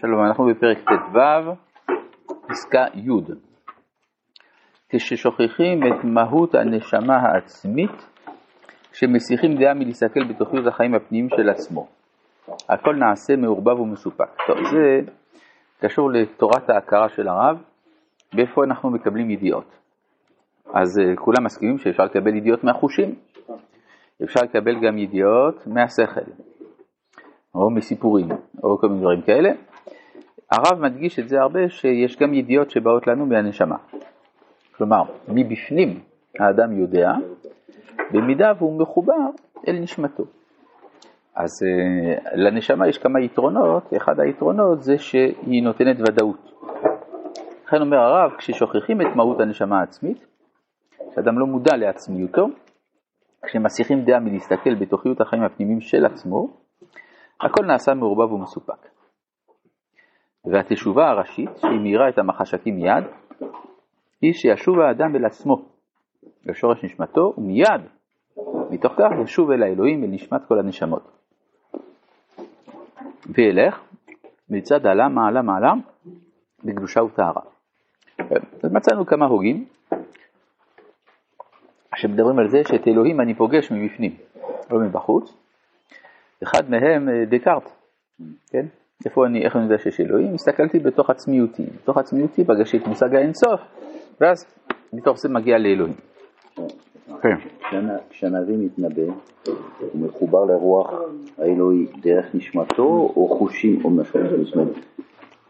[0.00, 1.52] שלום, אנחנו בפרק ט"ו,
[2.48, 3.10] פסקה י'
[4.88, 8.08] כששוכחים את מהות הנשמה העצמית,
[8.92, 11.86] כשמסיחים דעה מלהסתכל בתוכניות החיים הפנימיים של עצמו.
[12.68, 14.36] הכל נעשה מעורבב ומסופק.
[14.46, 15.12] טוב, זה
[15.80, 17.62] קשור לתורת ההכרה של הרב,
[18.34, 19.78] באיפה אנחנו מקבלים ידיעות.
[20.74, 23.14] אז uh, כולם מסכימים שאפשר לקבל ידיעות מהחושים,
[24.24, 26.30] אפשר לקבל גם ידיעות מהשכל.
[27.54, 28.28] או מסיפורים,
[28.62, 29.50] או כל מיני דברים כאלה.
[30.52, 33.76] הרב מדגיש את זה הרבה, שיש גם ידיעות שבאות לנו מהנשמה.
[34.76, 36.00] כלומר, מבפנים
[36.40, 37.12] האדם יודע,
[38.12, 39.28] במידה והוא מחובר
[39.68, 40.24] אל נשמתו.
[41.36, 46.52] אז uh, לנשמה יש כמה יתרונות, אחד היתרונות זה שהיא נותנת ודאות.
[47.66, 50.26] לכן אומר הרב, כששוכחים את מהות הנשמה העצמית,
[51.14, 52.46] שאדם לא מודע לעצמיותו,
[53.46, 56.61] כשמסיחים דעה מלהסתכל בתוכיות החיים הפנימיים של עצמו,
[57.42, 58.88] הכל נעשה מעורבב ומסופק.
[60.44, 63.04] והתשובה הראשית, שהיא מאירה את המחשקים מיד,
[64.22, 65.56] היא שישוב האדם אל עצמו,
[66.44, 67.82] לשורש נשמתו, ומיד,
[68.70, 71.02] מתוך כך ישוב אל האלוהים, אל נשמת כל הנשמות.
[73.26, 73.80] וילך
[74.50, 75.72] מצד עלה מעלה מעלה
[76.64, 77.42] בקדושה וטהרה.
[78.62, 79.64] אז מצאנו כמה הוגים
[81.96, 84.16] שמדברים על זה שאת אלוהים אני פוגש מבפנים,
[84.70, 85.41] לא מבחוץ,
[86.42, 87.70] אחד מהם אה, דקארט,
[88.50, 88.66] כן?
[89.04, 90.34] איפה אני, איך אני יודע שיש אלוהים?
[90.34, 93.60] הסתכלתי בתוך עצמיותי, בתוך עצמיותי פגשתי את מושג האינסוף,
[94.20, 94.46] ואז
[94.92, 95.94] מתוך זה מגיע לאלוהים.
[97.22, 97.36] כן.
[98.10, 99.12] כשהנביא מתנבא,
[99.92, 100.90] הוא מחובר לרוח
[101.38, 104.74] האלוהי דרך נשמתו או חושים או משהו, זאת אומרת,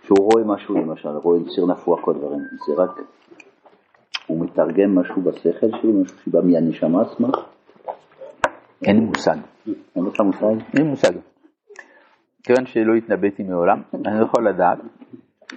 [0.02, 3.00] שהוא רואה משהו למשל, רואה ציר נפוח כל דברים, זה רק,
[4.26, 7.28] הוא מתרגם משהו בשכל שלו, משהו שבא מהנשמה עצמה?
[8.84, 9.36] אין לי מושג.
[10.02, 10.64] אין לך מושג?
[10.78, 11.12] אין מושג.
[12.42, 14.78] כיוון שלא התנבאתי מעולם, אני לא יכול לדעת,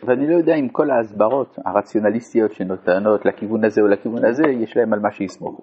[0.04, 4.94] ואני לא יודע אם כל ההסברות הרציונליסטיות שנותנות לכיוון הזה או לכיוון הזה, יש להם
[4.94, 5.62] על מה שיסמוך.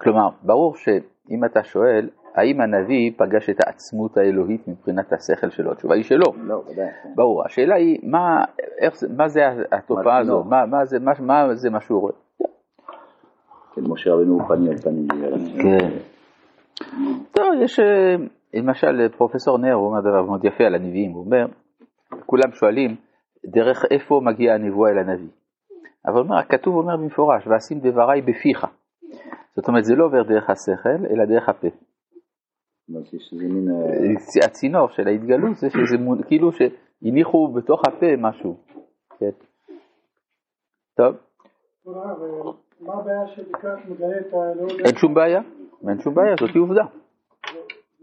[0.00, 5.72] כלומר, ברור שאם אתה שואל, האם הנביא פגש את העצמות האלוהית מבחינת השכל שלו?
[5.72, 6.32] התשובה היא שלא.
[6.42, 6.86] לא, ודאי.
[7.14, 7.44] ברור.
[7.44, 8.44] השאלה היא, מה,
[8.78, 9.40] איך, מה זה
[9.72, 10.44] התופעה הזו?
[10.44, 12.12] מה, מה, זה, מה, מה זה מה שהוא רואה?
[13.74, 15.08] כן, משה רבנו הוא פנים על פנים.
[15.62, 16.11] כן.
[17.32, 18.16] טוב, יש אה,
[18.54, 21.46] למשל פרופסור נר, הוא אומר דבר מאוד יפה על הנביאים, הוא אומר,
[22.26, 22.96] כולם שואלים,
[23.46, 25.28] דרך איפה מגיעה הנבואה אל הנביא?
[26.06, 28.66] אבל אומר, הכתוב אומר במפורש, ואשים דבריי בפיך.
[29.56, 31.68] זאת אומרת, זה לא עובר דרך השכל, אלא דרך הפה.
[32.94, 35.96] אה, הצינור של ההתגלות זה שזה
[36.28, 38.56] כאילו שהניחו בתוך הפה משהו.
[39.18, 39.30] כן.
[40.96, 41.16] טוב.
[42.80, 44.80] מה הבעיה שלקראת מגלה את האלוהות?
[44.84, 45.40] אין שום בעיה,
[45.88, 46.84] אין שום בעיה, זאת עובדה.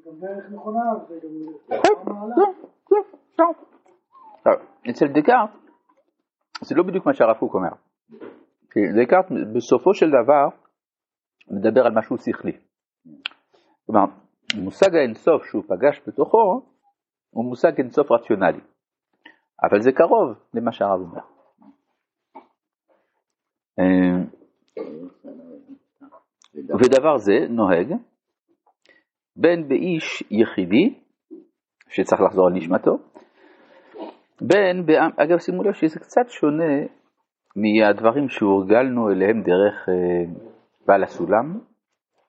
[0.07, 2.45] זה גם מעלה.
[4.89, 5.49] אצל דקארט
[6.61, 7.69] זה לא בדיוק מה שהרב קוק אומר.
[9.03, 9.25] דקארט
[9.55, 10.47] בסופו של דבר
[11.51, 12.57] מדבר על משהו שכלי.
[13.85, 14.05] כלומר,
[14.55, 16.61] מושג האינסוף שהוא פגש בתוכו
[17.29, 18.61] הוא מושג אינסוף רציונלי.
[19.63, 21.21] אבל זה קרוב למה שהרב אומר.
[26.79, 27.93] ודבר זה נוהג
[29.35, 30.99] בין באיש יחידי,
[31.89, 32.97] שצריך לחזור על נשמתו,
[34.41, 34.85] בין,
[35.17, 36.73] אגב שימו לב שזה קצת שונה
[37.55, 40.33] מהדברים שהורגלנו אליהם דרך אה,
[40.87, 41.59] בעל הסולם,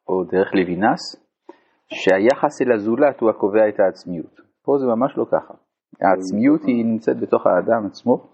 [0.09, 1.01] או דרך לוינס,
[1.89, 4.41] שהיחס אל הזולת הוא הקובע את העצמיות.
[4.65, 5.55] פה זה ממש לא ככה.
[6.01, 8.27] העצמיות היא נמצאת בתוך האדם עצמו.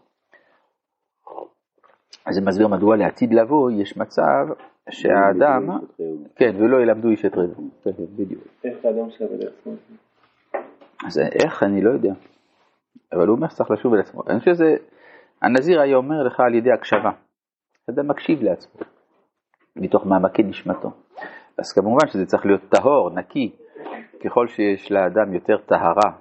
[2.26, 4.54] אז זה מסביר מדוע לעתיד לבוא יש מצב
[4.90, 5.68] שהאדם,
[6.36, 8.42] כן, ולא ילמדו איש את רבו, כן, כן, בדיוק.
[8.64, 9.72] איך האדם שווה לעצמו?
[11.06, 12.12] אז איך, אני לא יודע.
[13.12, 14.22] אבל הוא אומר שצריך לשוב אל עצמו.
[14.28, 14.76] אני חושב שזה,
[15.42, 17.10] הנזיר היה אומר לך על ידי הקשבה.
[17.90, 18.80] אדם מקשיב לעצמו,
[19.76, 20.90] מתוך מעמקי נשמתו.
[21.58, 23.52] אז כמובן שזה צריך להיות טהור, נקי.
[24.24, 26.12] ככל שיש לאדם יותר טהרה,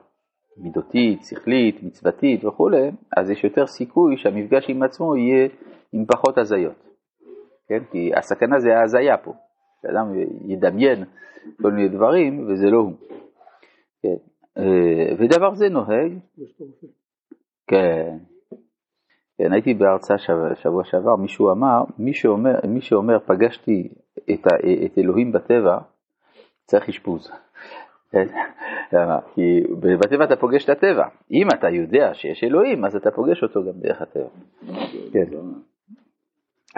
[0.58, 5.48] מידותית, שכלית, מצוותית וכולי, אז יש יותר סיכוי שהמפגש עם עצמו יהיה
[5.94, 6.85] עם פחות הזיות.
[7.68, 7.84] כן?
[7.92, 9.34] כי הסכנה זה ההזיה פה,
[9.82, 10.14] שאדם
[10.46, 11.04] ידמיין
[11.62, 12.94] כל מיני דברים וזה לא הוא.
[14.02, 14.16] כן.
[14.58, 16.12] אה, ודבר זה נוהג,
[17.68, 18.18] כן,
[19.38, 23.90] כן, הייתי בהרצאה שבוע, שבוע שעבר, מישהו אמר, מי שאומר, מי שאומר פגשתי
[24.34, 25.78] את, ה, את אלוהים בטבע,
[26.66, 27.32] צריך אשפוז.
[28.12, 28.28] כן?
[29.34, 31.08] כי בטבע אתה פוגש את הטבע.
[31.32, 34.30] אם אתה יודע שיש אלוהים, אז אתה פוגש אותו גם דרך הטבע.
[35.14, 35.26] כן.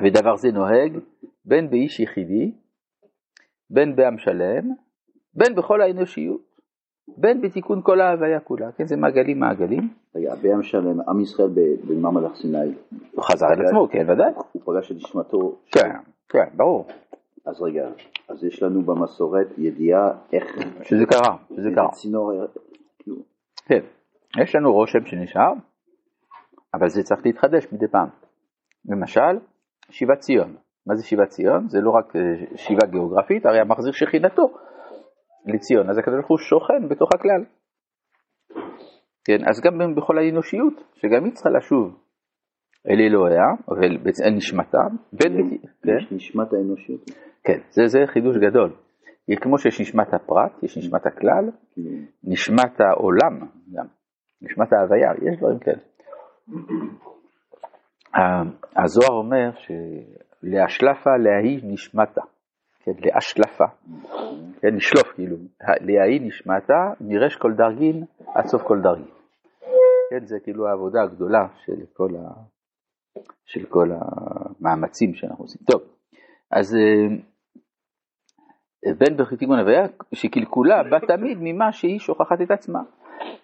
[0.03, 0.97] ודבר זה נוהג
[1.45, 2.51] בין באיש יחידי,
[3.69, 4.73] בין בעם שלם,
[5.33, 6.47] בין בכל האנושיות.
[7.17, 9.89] בין בתיקון כל ההוויה כולה, כן, זה מעגלים מעגלים.
[10.15, 11.49] רגע, הביאם שלם, עם ישראל
[11.87, 12.57] במעמד הר סיני,
[13.11, 14.31] הוא חזר אל עצמו, כן, ודאי.
[14.51, 15.89] הוא פגש את נשמתו, כן,
[16.29, 16.87] כן, ברור,
[17.45, 17.89] אז רגע,
[18.29, 21.91] אז יש לנו במסורת ידיעה איך, שזה קרה, שזה קרה.
[21.91, 22.31] צינור,
[23.65, 23.81] כן,
[24.41, 25.53] יש לנו רושם שנשאר,
[26.73, 28.07] אבל זה צריך להתחדש מדי פעם.
[28.85, 29.37] למשל,
[29.91, 30.55] שיבת ציון.
[30.87, 31.67] מה זה שיבת ציון?
[31.67, 34.53] זה לא רק אה, שיבה גיאוגרפית, הרי המחזיר שכינתו
[35.45, 37.43] לציון, אז הקדוש ברוך הוא שוכן בתוך הכלל.
[39.25, 41.97] כן, אז גם בכל האנושיות, שגם היא צריכה לשוב
[42.89, 43.47] אל אלוהיה,
[44.25, 44.81] אל נשמתה,
[45.13, 45.57] בין...
[45.83, 45.91] כן?
[45.97, 47.01] יש נשמת האנושיות,
[47.43, 48.73] כן, זה, זה חידוש גדול.
[49.41, 51.89] כמו שיש נשמת הפרט, יש נשמת הכלל, כאילו,
[52.23, 53.85] נשמת העולם גם,
[54.41, 55.81] נשמת ההוויה, יש דברים כאלה.
[58.75, 62.21] הזוהר אומר שלהשלפה להיא נשמתה,
[62.79, 63.65] כן, להשלפה,
[64.61, 65.37] כן, לשלוף כאילו,
[65.81, 68.03] להיא נשמתה מרש כל דרגין
[68.35, 69.07] עד סוף כל דרגין.
[70.09, 72.29] כן, זה כאילו העבודה הגדולה של כל, ה...
[73.45, 75.61] של כל המאמצים שאנחנו עושים.
[75.71, 75.81] טוב,
[76.51, 77.07] אז אה,
[78.97, 82.79] בן בחתיגון הוויה שקלקולה בא תמיד ממה שהיא שוכחת את עצמה.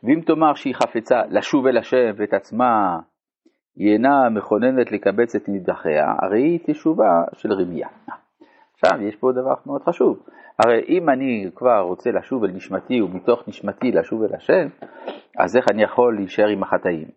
[0.03, 2.99] ואם תאמר שהיא חפצה לשוב אל השם ואת עצמה
[3.75, 7.87] היא אינה מכוננת לקבץ את נידחיה, הרי היא תשובה של רמייה.
[8.73, 10.27] עכשיו יש פה דבר מאוד חשוב,
[10.59, 14.67] הרי אם אני כבר רוצה לשוב אל נשמתי ומתוך נשמתי לשוב אל השם,
[15.39, 17.07] אז איך אני יכול להישאר עם החטאים?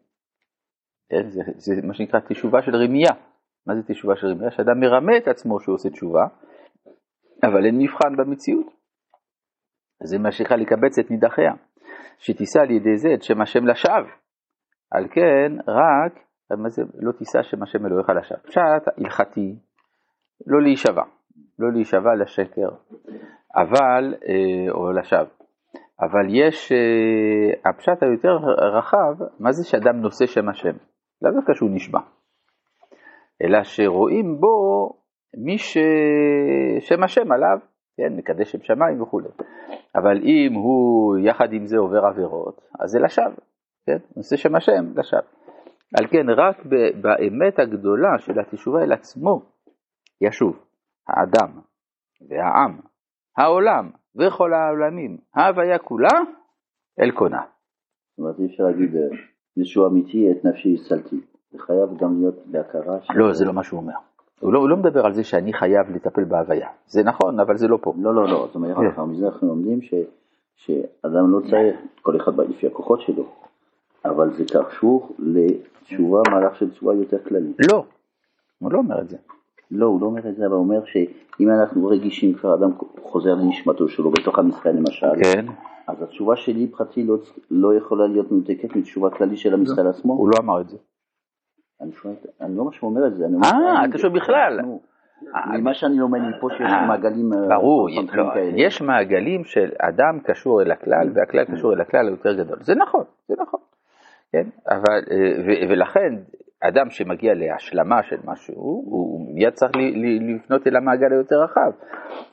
[1.10, 3.12] כן, זה, זה מה שנקרא תשובה של רמייה.
[3.66, 4.50] מה זה תשובה של רמייה?
[4.50, 6.26] שאדם מרמה את עצמו שהוא עושה תשובה,
[7.44, 8.66] אבל אין מבחן במציאות.
[10.02, 11.52] זה מה שנקרא לקבץ את נידחיה,
[12.18, 14.10] שתישא על ידי זה את שם השם לשווא.
[14.90, 16.12] על כן, רק,
[16.50, 18.38] מה זה לא תישא שם השם אלוהיך לשווא?
[18.38, 19.56] פשט הלכתי,
[20.46, 21.02] לא להישבע,
[21.58, 22.68] לא להישבע לשקר,
[23.54, 25.36] אבל, אה, או לשווא.
[26.00, 28.36] אבל יש, אה, הפשט היותר
[28.78, 30.76] רחב, מה זה שאדם נושא שם השם?
[31.22, 32.00] לאו דווקא שהוא נשבע,
[33.42, 34.88] אלא שרואים בו
[35.44, 37.58] מי ששם השם עליו,
[37.96, 39.28] כן, מקדש שם שמיים וכולי.
[39.94, 43.42] אבל אם הוא יחד עם זה עובר עבירות, אז זה לשווא,
[43.86, 45.35] כן, נושא שם השם לשווא.
[45.94, 46.56] על כן, רק
[47.00, 49.42] באמת הגדולה של התשובה אל עצמו,
[50.20, 50.56] ישוב
[51.08, 51.60] האדם
[52.28, 52.80] והעם,
[53.36, 56.18] העולם וכל העולמים, ההוויה כולה,
[57.00, 57.42] אל קונה.
[58.10, 59.00] זאת אומרת אי אפשר להגיד אה,
[59.56, 61.16] ישוע אמיתי את נפשי הצלתי,
[61.50, 63.14] זה חייב גם להיות בהכרה של...
[63.16, 63.94] לא, זה לא מה שהוא אומר.
[64.40, 66.68] הוא לא, הוא לא מדבר על זה שאני חייב לטפל בהוויה.
[66.86, 67.94] זה נכון, אבל זה לא פה.
[67.98, 69.00] לא, לא, לא, זאת אומרת, כן.
[69.24, 69.94] אנחנו לומדים ש,
[70.56, 73.24] שאדם לא צריך, כל אחד לפי הכוחות שלו,
[74.10, 77.56] אבל זה קשור לתשובה, מהלך של תשובה יותר כללית.
[77.70, 77.84] לא,
[78.58, 79.16] הוא לא אומר את זה.
[79.70, 82.70] לא, הוא לא אומר את זה, אבל הוא אומר שאם אנחנו רגישים כבר, אדם
[83.02, 85.46] חוזר לנשמתו שלו בתוך עם ישראל למשל, כן,
[85.86, 87.16] אז התשובה שלי פרטי לא,
[87.50, 90.12] לא יכולה להיות מנותקת מתשובה כללית של עם ישראל עצמו.
[90.12, 90.76] הוא לא אמר את זה.
[91.80, 93.24] אני שואל, אני לא שהוא אומר את זה.
[93.44, 94.60] אה, אני- קשור בכלל.
[95.52, 98.32] ממה שאני לומד מפה שיש אה, מעגלים אה, ברור, לא.
[98.56, 102.58] יש מעגלים של אדם קשור אל הכלל והכלל קשור אל הכלל היותר גדול.
[102.60, 103.55] זה נכון, זה נכון.
[104.36, 105.16] כן, אבל, אה,
[105.46, 106.14] ו- ולכן
[106.60, 111.70] אדם שמגיע להשלמה של משהו, הוא מיד צריך ל- ל- לפנות אל המעגל היותר רחב.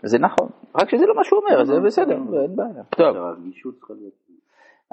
[0.04, 2.84] זה נכון, רק שזה לא מה שהוא אומר, זה בסדר, אין בעיה.
[2.90, 3.18] טוב.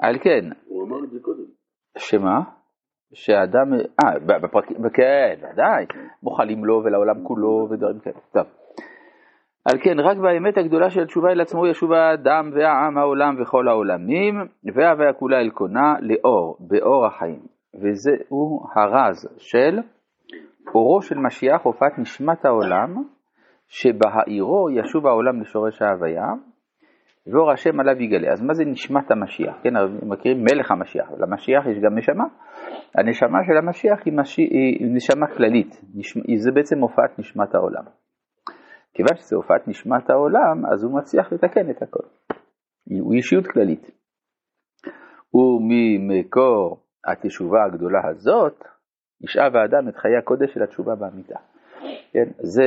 [0.01, 1.43] על כן, הוא אמר את זה קודם.
[1.97, 2.41] שמה?
[3.13, 5.85] שאדם, אה, בפרק, כן, ודאי,
[6.23, 8.15] מוחלים לו ולעולם כולו ודברים כאלה.
[8.33, 8.45] טוב.
[9.65, 14.35] על כן, רק באמת הגדולה של תשובה אל עצמו ישוב האדם והעם, העולם וכל העולמים,
[14.75, 17.39] והוויה כולה אל קונה לאור, באור החיים.
[17.75, 19.79] וזהו הרז של
[20.75, 23.03] אורו של משיח, הופעת נשמת העולם,
[23.67, 26.25] שבהאירו ישוב העולם לשורש ההוויה,
[27.27, 28.31] ואור השם עליו יגלה.
[28.31, 29.55] אז מה זה נשמת המשיח?
[29.63, 32.23] כן, מכירים מלך המשיח, למשיח יש גם נשמה.
[32.95, 37.83] הנשמה של המשיח היא, משי, היא נשמה כללית, נשמ, זה בעצם הופעת נשמת העולם.
[38.93, 42.03] כיוון שזה הופעת נשמת העולם, אז הוא מצליח לתקן את הכל.
[42.99, 43.91] הוא אישיות כללית.
[45.33, 48.63] וממקור התשובה הגדולה הזאת,
[49.21, 51.39] ישאב האדם את חיי הקודש של התשובה באמיתה.
[52.13, 52.63] כן, זה,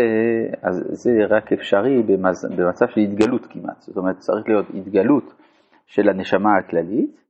[0.63, 5.35] אז זה רק אפשרי במז, במצב של התגלות כמעט, זאת אומרת צריך להיות התגלות
[5.87, 7.21] של הנשמה הכללית,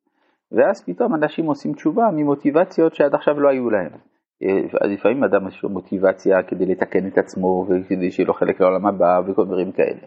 [0.53, 3.93] ואז פתאום אנשים עושים תשובה ממוטיבציות שעד עכשיו לא היו להם.
[4.43, 8.87] אה, לפעמים אדם יש לו מוטיבציה כדי לתקן את עצמו וכדי שיהיה לו חלק לעולם
[8.87, 10.01] הבא וכל דברים כאלה,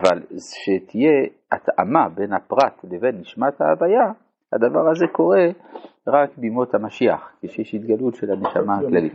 [0.00, 4.12] אבל שתהיה התאמה בין הפרט לבין נשמת ההוויה,
[4.52, 5.46] הדבר הזה קורה
[6.06, 9.12] רק בימות המשיח, כשיש התגלות של הנשמה הכללית.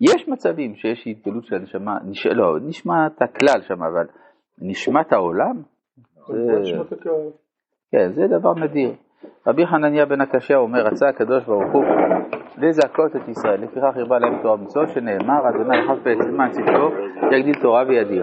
[0.00, 2.26] יש מצבים שיש התגלות של הנשמה, נש...
[2.26, 4.06] לא, נשמת הכלל שם, אבל
[4.58, 5.62] נשמת העולם,
[6.28, 6.82] זה...
[7.92, 8.94] כן, זה דבר נדיר.
[9.46, 11.84] רבי חנניה בן הקשיא אומר, רצה הקדוש ברוך הוא
[12.58, 16.90] לזכות את ישראל, לפיכך הרבה להם תורה ומצוות, שנאמר, אדוני יחף בעצמן צדקו,
[17.32, 18.18] יגדיל תורה וידיר.